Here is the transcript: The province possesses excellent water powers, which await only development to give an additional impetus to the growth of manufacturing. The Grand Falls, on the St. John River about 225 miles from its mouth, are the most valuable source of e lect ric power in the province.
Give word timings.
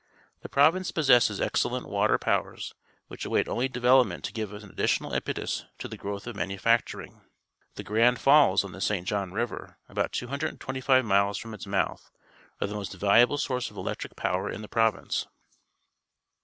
The 0.41 0.49
province 0.49 0.91
possesses 0.91 1.39
excellent 1.39 1.87
water 1.87 2.17
powers, 2.17 2.73
which 3.07 3.23
await 3.23 3.47
only 3.47 3.69
development 3.69 4.23
to 4.23 4.33
give 4.33 4.51
an 4.51 4.67
additional 4.67 5.13
impetus 5.13 5.65
to 5.77 5.87
the 5.87 5.95
growth 5.95 6.25
of 6.25 6.35
manufacturing. 6.35 7.21
The 7.75 7.83
Grand 7.83 8.17
Falls, 8.19 8.63
on 8.63 8.71
the 8.71 8.81
St. 8.81 9.07
John 9.07 9.31
River 9.31 9.77
about 9.87 10.11
225 10.11 11.05
miles 11.05 11.37
from 11.37 11.53
its 11.53 11.67
mouth, 11.67 12.09
are 12.59 12.65
the 12.65 12.73
most 12.73 12.93
valuable 12.93 13.37
source 13.37 13.69
of 13.69 13.77
e 13.77 13.81
lect 13.81 14.03
ric 14.03 14.15
power 14.15 14.49
in 14.49 14.63
the 14.63 14.67
province. 14.67 15.27